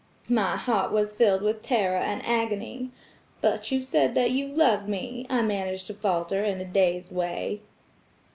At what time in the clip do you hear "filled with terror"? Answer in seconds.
1.13-1.99